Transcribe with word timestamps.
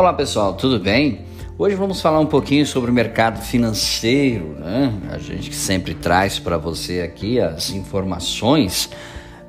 Olá 0.00 0.14
pessoal, 0.14 0.54
tudo 0.54 0.80
bem? 0.80 1.26
Hoje 1.58 1.76
vamos 1.76 2.00
falar 2.00 2.20
um 2.20 2.26
pouquinho 2.26 2.64
sobre 2.64 2.90
o 2.90 2.94
mercado 2.94 3.38
financeiro, 3.42 4.56
né? 4.58 4.94
A 5.10 5.18
gente 5.18 5.54
sempre 5.54 5.92
traz 5.92 6.38
para 6.38 6.56
você 6.56 7.02
aqui 7.02 7.38
as 7.38 7.68
informações, 7.68 8.88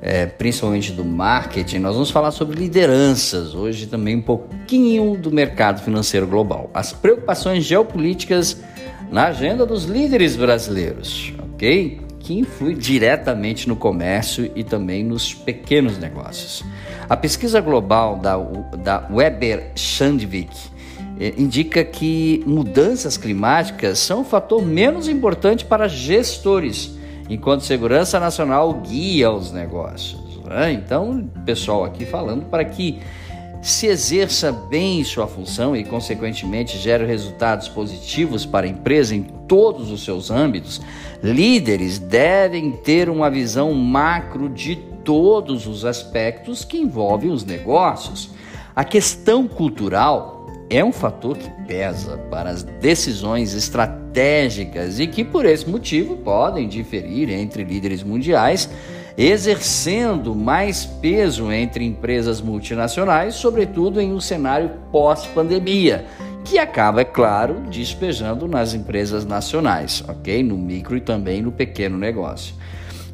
é, 0.02 0.26
principalmente 0.26 0.92
do 0.92 1.06
marketing. 1.06 1.78
Nós 1.78 1.94
vamos 1.94 2.10
falar 2.10 2.32
sobre 2.32 2.60
lideranças, 2.60 3.54
hoje 3.54 3.86
também 3.86 4.16
um 4.16 4.20
pouquinho 4.20 5.16
do 5.16 5.30
mercado 5.30 5.80
financeiro 5.80 6.26
global. 6.26 6.70
As 6.74 6.92
preocupações 6.92 7.64
geopolíticas 7.64 8.62
na 9.10 9.28
agenda 9.28 9.64
dos 9.64 9.84
líderes 9.84 10.36
brasileiros, 10.36 11.32
ok? 11.54 11.98
Que 12.20 12.34
influi 12.34 12.74
diretamente 12.74 13.66
no 13.66 13.74
comércio 13.74 14.52
e 14.54 14.62
também 14.62 15.02
nos 15.02 15.32
pequenos 15.32 15.96
negócios. 15.96 16.62
A 17.08 17.16
pesquisa 17.16 17.60
global 17.60 18.16
da, 18.16 18.36
da 18.78 19.06
Weber 19.10 19.72
Shandvik 19.74 20.56
eh, 21.18 21.34
indica 21.36 21.84
que 21.84 22.42
mudanças 22.46 23.16
climáticas 23.16 23.98
são 23.98 24.22
o 24.22 24.24
fator 24.24 24.64
menos 24.64 25.08
importante 25.08 25.64
para 25.64 25.88
gestores, 25.88 26.96
enquanto 27.28 27.62
segurança 27.62 28.18
nacional 28.18 28.72
guia 28.74 29.30
os 29.30 29.52
negócios. 29.52 30.40
Né? 30.44 30.72
Então, 30.72 31.28
pessoal 31.44 31.84
aqui 31.84 32.04
falando 32.04 32.44
para 32.44 32.64
que 32.64 33.00
se 33.62 33.86
exerça 33.86 34.50
bem 34.50 35.04
sua 35.04 35.28
função 35.28 35.76
e, 35.76 35.84
consequentemente, 35.84 36.76
gere 36.78 37.06
resultados 37.06 37.68
positivos 37.68 38.44
para 38.44 38.66
a 38.66 38.68
empresa 38.68 39.14
em 39.14 39.22
todos 39.22 39.92
os 39.92 40.04
seus 40.04 40.32
âmbitos, 40.32 40.80
líderes 41.22 42.00
devem 42.00 42.72
ter 42.72 43.08
uma 43.08 43.30
visão 43.30 43.72
macro 43.72 44.48
de 44.48 44.74
todos 45.04 45.68
os 45.68 45.84
aspectos 45.84 46.64
que 46.64 46.76
envolvem 46.76 47.30
os 47.30 47.44
negócios. 47.44 48.30
A 48.74 48.82
questão 48.82 49.46
cultural 49.46 50.48
é 50.68 50.84
um 50.84 50.90
fator 50.90 51.38
que 51.38 51.50
pesa 51.64 52.18
para 52.30 52.50
as 52.50 52.64
decisões 52.64 53.54
estratégicas 53.54 54.98
e 54.98 55.06
que, 55.06 55.22
por 55.22 55.46
esse 55.46 55.70
motivo, 55.70 56.16
podem 56.16 56.66
diferir 56.66 57.30
entre 57.30 57.62
líderes 57.62 58.02
mundiais, 58.02 58.68
exercendo 59.16 60.34
mais 60.34 60.84
peso 60.84 61.52
entre 61.52 61.84
empresas 61.84 62.40
multinacionais, 62.40 63.34
sobretudo 63.34 64.00
em 64.00 64.12
um 64.12 64.20
cenário 64.20 64.70
pós-pandemia, 64.90 66.06
que 66.44 66.58
acaba, 66.58 67.02
é 67.02 67.04
claro, 67.04 67.62
despejando 67.70 68.48
nas 68.48 68.74
empresas 68.74 69.24
nacionais, 69.24 70.02
ok? 70.08 70.42
No 70.42 70.56
micro 70.56 70.96
e 70.96 71.00
também 71.00 71.40
no 71.40 71.52
pequeno 71.52 71.96
negócio. 71.96 72.54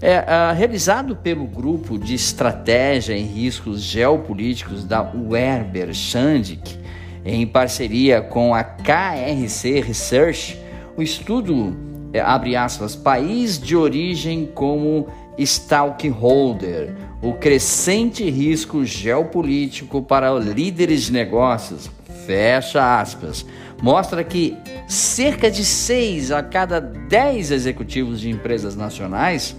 É, 0.01 0.21
uh, 0.21 0.55
realizado 0.57 1.17
pelo 1.17 1.45
grupo 1.45 1.99
de 1.99 2.15
estratégia 2.15 3.15
em 3.15 3.27
riscos 3.27 3.83
geopolíticos 3.83 4.85
da 4.85 5.03
Werber 5.03 5.93
Shandik, 5.93 6.79
em 7.25 7.45
parceria 7.47 8.21
com 8.21 8.55
a 8.55 8.63
KRC 8.63 9.81
Research, 9.81 10.59
o 10.97 11.03
estudo 11.03 11.77
é, 12.13 12.21
abre 12.21 12.57
aspas, 12.57 12.97
país 12.97 13.59
de 13.59 13.77
origem 13.77 14.47
como 14.55 15.09
stakeholder, 15.47 16.95
o 17.23 17.35
crescente 17.35 18.29
risco 18.29 18.85
geopolítico 18.85 20.03
para 20.03 20.33
líderes 20.39 21.05
de 21.05 21.13
negócios, 21.13 21.91
fecha 22.27 23.01
aspas, 23.01 23.45
mostra 23.83 24.23
que 24.25 24.57
cerca 24.87 25.51
de 25.51 25.65
6 25.65 26.33
a 26.33 26.43
cada 26.43 26.81
10 26.81 27.51
executivos 27.51 28.21
de 28.21 28.31
empresas 28.31 28.75
nacionais 28.77 29.57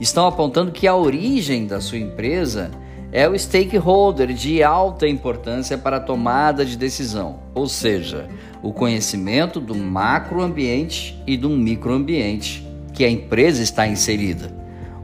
estão 0.00 0.26
apontando 0.26 0.72
que 0.72 0.86
a 0.86 0.96
origem 0.96 1.66
da 1.66 1.80
sua 1.80 1.98
empresa 1.98 2.70
é 3.12 3.28
o 3.28 3.38
stakeholder 3.38 4.32
de 4.32 4.62
alta 4.62 5.06
importância 5.06 5.78
para 5.78 5.98
a 5.98 6.00
tomada 6.00 6.64
de 6.64 6.76
decisão, 6.76 7.38
ou 7.54 7.68
seja, 7.68 8.28
o 8.60 8.72
conhecimento 8.72 9.60
do 9.60 9.74
macroambiente 9.74 11.22
e 11.24 11.36
do 11.36 11.50
microambiente 11.50 12.66
que 12.94 13.04
a 13.04 13.10
empresa 13.10 13.62
está 13.62 13.86
inserida. 13.86 14.50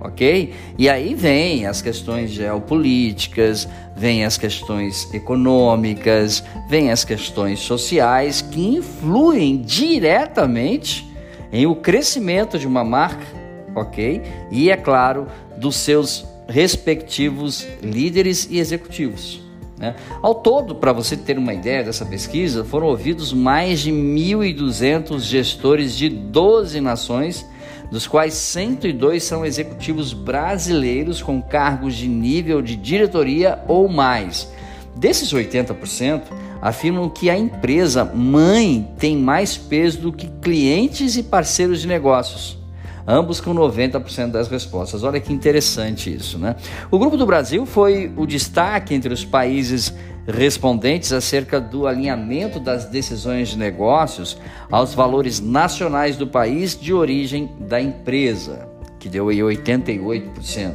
Ok? 0.00 0.54
E 0.78 0.88
aí 0.88 1.14
vem 1.14 1.66
as 1.66 1.82
questões 1.82 2.30
geopolíticas, 2.30 3.68
vem 3.94 4.24
as 4.24 4.38
questões 4.38 5.12
econômicas, 5.12 6.42
vem 6.70 6.90
as 6.90 7.04
questões 7.04 7.58
sociais 7.58 8.40
que 8.40 8.66
influem 8.66 9.58
diretamente 9.60 11.06
em 11.52 11.66
o 11.66 11.74
crescimento 11.74 12.58
de 12.58 12.66
uma 12.66 12.82
marca 12.82 13.40
ok? 13.74 14.22
E 14.50 14.70
é 14.70 14.76
claro, 14.76 15.26
dos 15.56 15.76
seus 15.76 16.24
respectivos 16.48 17.66
líderes 17.82 18.48
e 18.50 18.58
executivos. 18.58 19.40
Né? 19.78 19.94
Ao 20.20 20.34
todo, 20.34 20.74
para 20.74 20.92
você 20.92 21.16
ter 21.16 21.38
uma 21.38 21.54
ideia 21.54 21.82
dessa 21.82 22.04
pesquisa, 22.04 22.64
foram 22.64 22.88
ouvidos 22.88 23.32
mais 23.32 23.80
de 23.80 23.92
1.200 23.92 25.20
gestores 25.20 25.96
de 25.96 26.08
12 26.08 26.80
nações, 26.80 27.46
dos 27.90 28.06
quais 28.06 28.34
102 28.34 29.22
são 29.22 29.44
executivos 29.44 30.12
brasileiros 30.12 31.22
com 31.22 31.42
cargos 31.42 31.94
de 31.94 32.08
nível 32.08 32.62
de 32.62 32.76
diretoria 32.76 33.62
ou 33.66 33.88
mais. 33.88 34.48
Desses 34.96 35.32
80%, 35.32 36.22
afirmam 36.60 37.08
que 37.08 37.30
a 37.30 37.36
empresa 37.36 38.04
mãe 38.04 38.88
tem 38.98 39.16
mais 39.16 39.56
peso 39.56 40.00
do 40.00 40.12
que 40.12 40.28
clientes 40.40 41.16
e 41.16 41.22
parceiros 41.22 41.80
de 41.80 41.88
negócios 41.88 42.60
ambos 43.06 43.40
com 43.40 43.54
90% 43.54 44.30
das 44.30 44.48
respostas. 44.48 45.02
Olha 45.02 45.20
que 45.20 45.32
interessante 45.32 46.14
isso, 46.14 46.38
né? 46.38 46.54
O 46.90 46.98
Grupo 46.98 47.16
do 47.16 47.26
Brasil 47.26 47.66
foi 47.66 48.12
o 48.16 48.26
destaque 48.26 48.94
entre 48.94 49.12
os 49.12 49.24
países 49.24 49.92
respondentes 50.26 51.12
acerca 51.12 51.60
do 51.60 51.86
alinhamento 51.86 52.60
das 52.60 52.86
decisões 52.86 53.48
de 53.48 53.58
negócios 53.58 54.38
aos 54.70 54.94
valores 54.94 55.41
nacionais 55.41 56.16
do 56.16 56.26
país 56.26 56.78
de 56.78 56.92
origem 56.92 57.50
da 57.60 57.81
empresa, 57.81 58.69
que 58.98 59.08
deu 59.08 59.28
aí 59.28 59.38
88%, 59.38 60.75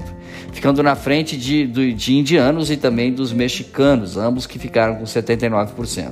ficando 0.52 0.82
na 0.82 0.96
frente 0.96 1.38
de, 1.38 1.94
de 1.94 2.14
indianos 2.14 2.70
e 2.72 2.78
também 2.78 3.14
dos 3.14 3.32
mexicanos, 3.32 4.18
ambos 4.18 4.46
que 4.48 4.60
ficaram 4.60 4.96
com 4.96 5.04
79%. 5.04 6.12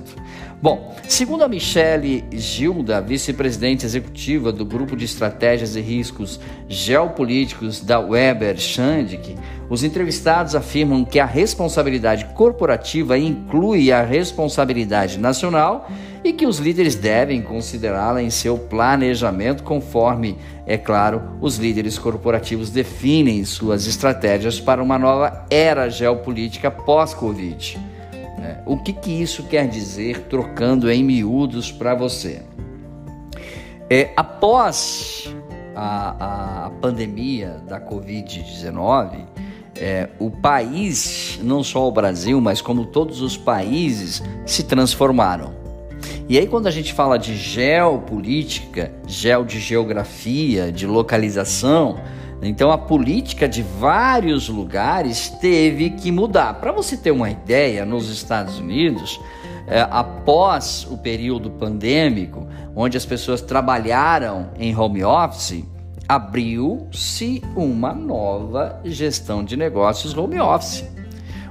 Bom, 0.64 0.96
segundo 1.10 1.44
a 1.44 1.48
Michele 1.50 2.24
Gilda, 2.32 3.02
vice-presidente 3.02 3.86
executiva 3.86 4.50
do 4.50 4.64
Grupo 4.64 4.96
de 4.96 5.04
Estratégias 5.04 5.76
e 5.76 5.82
Riscos 5.82 6.40
Geopolíticos 6.70 7.82
da 7.82 8.00
Weber 8.00 8.58
Shandik, 8.58 9.36
os 9.70 9.84
entrevistados 9.84 10.56
afirmam 10.56 11.04
que 11.04 11.20
a 11.20 11.26
responsabilidade 11.26 12.26
corporativa 12.34 13.18
inclui 13.18 13.92
a 13.92 14.04
responsabilidade 14.04 15.20
nacional 15.20 15.90
e 16.24 16.32
que 16.32 16.48
os 16.48 16.60
líderes 16.60 16.96
devem 16.96 17.42
considerá-la 17.42 18.24
em 18.24 18.30
seu 18.30 18.58
planejamento, 18.58 19.64
conforme, 19.64 20.38
é 20.66 20.78
claro, 20.78 21.22
os 21.42 21.58
líderes 21.58 22.00
corporativos 22.00 22.70
definem 22.70 23.44
suas 23.44 23.86
estratégias 23.86 24.13
para 24.60 24.82
uma 24.82 24.98
nova 25.00 25.46
era 25.50 25.90
geopolítica 25.90 26.70
pós-Covid. 26.70 27.80
Né? 28.38 28.62
O 28.66 28.78
que, 28.78 28.94
que 28.94 29.12
isso 29.12 29.44
quer 29.44 29.68
dizer, 29.68 30.22
trocando 30.30 30.92
em 30.92 31.04
miúdos 31.04 31.72
para 31.72 31.96
você? 31.96 32.42
É, 33.90 34.12
após 34.16 35.34
a, 35.76 36.66
a 36.66 36.70
pandemia 36.82 37.62
da 37.68 37.80
Covid-19, 37.80 39.26
é, 39.76 40.10
o 40.20 40.30
país, 40.30 41.40
não 41.42 41.64
só 41.64 41.88
o 41.88 41.92
Brasil, 41.92 42.40
mas 42.40 42.62
como 42.62 42.86
todos 42.86 43.22
os 43.22 43.36
países, 43.36 44.24
se 44.46 44.64
transformaram. 44.64 45.54
E 46.30 46.38
aí, 46.38 46.48
quando 46.48 46.68
a 46.68 46.72
gente 46.72 46.94
fala 46.94 47.18
de 47.18 47.36
geopolítica, 47.36 48.92
geo 49.06 49.44
de 49.44 49.60
geografia, 49.60 50.72
de 50.72 50.88
localização, 50.88 51.98
então 52.46 52.72
a 52.72 52.78
política 52.78 53.48
de 53.48 53.62
vários 53.62 54.50
lugares 54.50 55.30
teve 55.30 55.92
que 55.92 56.12
mudar. 56.12 56.56
Para 56.56 56.72
você 56.72 56.98
ter 56.98 57.12
uma 57.12 57.30
ideia, 57.30 57.86
nos 57.86 58.10
Estados 58.10 58.60
Unidos, 58.60 59.20
é, 59.68 59.82
após 59.90 60.86
o 60.90 60.98
período 60.98 61.50
pandêmico, 61.52 62.48
onde 62.76 62.98
as 62.98 63.06
pessoas 63.06 63.42
trabalharam 63.42 64.50
em 64.60 64.76
home 64.76 65.04
office, 65.04 65.64
abriu-se 66.08 67.42
uma 67.56 67.94
nova 67.94 68.82
gestão 68.84 69.44
de 69.44 69.56
negócios 69.56 70.16
home 70.16 70.40
office. 70.40 70.84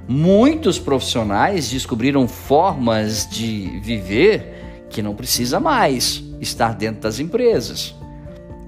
Muitos 0.06 0.78
profissionais 0.78 1.70
descobriram 1.70 2.26
formas 2.28 3.26
de 3.31 3.81
viver 3.81 4.87
que 4.90 5.00
não 5.00 5.14
precisa 5.14 5.58
mais 5.58 6.22
estar 6.40 6.75
dentro 6.75 7.02
das 7.02 7.19
empresas. 7.19 7.94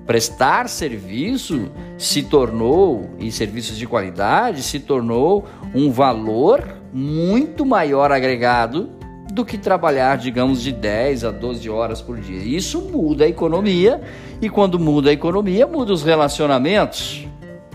Prestar 0.06 0.68
serviço 0.68 1.70
se 1.96 2.22
tornou, 2.22 3.10
e 3.18 3.32
serviços 3.32 3.76
de 3.76 3.86
qualidade, 3.86 4.62
se 4.62 4.80
tornou 4.80 5.46
um 5.74 5.90
valor 5.90 6.62
muito 6.92 7.64
maior 7.64 8.12
agregado 8.12 8.90
do 9.32 9.44
que 9.44 9.58
trabalhar, 9.58 10.16
digamos, 10.16 10.62
de 10.62 10.70
10 10.70 11.24
a 11.24 11.30
12 11.30 11.68
horas 11.68 12.00
por 12.00 12.20
dia. 12.20 12.38
Isso 12.38 12.80
muda 12.82 13.24
a 13.24 13.28
economia, 13.28 14.00
e 14.40 14.48
quando 14.48 14.78
muda 14.78 15.10
a 15.10 15.12
economia, 15.12 15.66
muda 15.66 15.92
os 15.92 16.04
relacionamentos. 16.04 17.26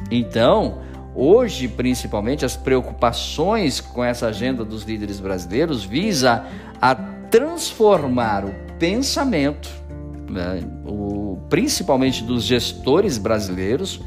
Então, 0.10 0.80
hoje, 1.14 1.68
principalmente, 1.68 2.46
as 2.46 2.56
preocupações 2.56 3.82
com 3.82 4.04
essa 4.04 4.28
agenda 4.28 4.64
dos 4.64 4.84
líderes 4.84 5.20
brasileiros 5.20 5.84
visa 5.84 6.46
a 6.82 6.96
transformar 6.96 8.46
o 8.46 8.54
pensamento, 8.80 9.70
né, 10.30 10.62
o, 10.86 11.29
principalmente 11.50 12.24
dos 12.24 12.44
gestores 12.44 13.18
brasileiros, 13.18 14.02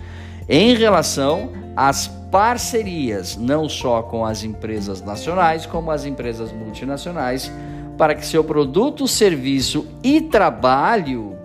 em 0.49 0.75
relação 0.75 1.51
às 1.77 2.07
parcerias, 2.07 3.37
não 3.37 3.69
só 3.69 4.03
com 4.03 4.25
as 4.25 4.43
empresas 4.43 5.03
nacionais, 5.03 5.67
como 5.67 5.91
as 5.91 6.05
empresas 6.07 6.53
multinacionais, 6.53 7.53
para 7.99 8.15
que 8.15 8.25
seu 8.25 8.43
produto, 8.43 9.07
serviço 9.07 9.87
e 10.03 10.21
trabalho 10.21 11.37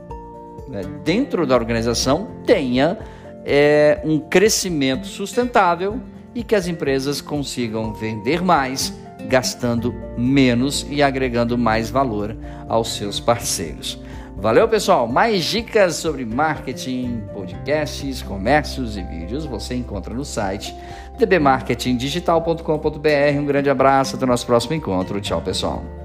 né, 0.68 0.82
dentro 1.04 1.46
da 1.46 1.56
organização 1.56 2.30
tenha 2.46 2.98
é, 3.46 4.02
um 4.04 4.20
crescimento 4.20 5.08
sustentável 5.08 6.00
e 6.34 6.44
que 6.44 6.56
as 6.56 6.68
empresas 6.68 7.20
consigam 7.20 7.94
vender 7.94 8.42
mais, 8.42 8.94
gastando 9.28 9.94
menos 10.18 10.86
e 10.90 11.02
agregando 11.02 11.58
mais 11.58 11.90
valor 11.90 12.36
aos 12.68 12.96
seus 12.96 13.20
parceiros. 13.20 14.00
Valeu, 14.40 14.68
pessoal! 14.68 15.08
Mais 15.08 15.46
dicas 15.46 15.96
sobre 15.96 16.24
marketing, 16.24 17.24
podcasts, 17.34 18.22
comércios 18.22 18.96
e 18.96 19.02
vídeos 19.02 19.46
você 19.46 19.74
encontra 19.74 20.14
no 20.14 20.24
site 20.24 20.76
dbmarketingdigital.com.br. 21.18 23.40
Um 23.40 23.46
grande 23.46 23.72
abraço, 23.72 24.16
até 24.16 24.26
o 24.26 24.28
nosso 24.28 24.46
próximo 24.46 24.76
encontro. 24.76 25.20
Tchau, 25.20 25.42
pessoal! 25.42 25.97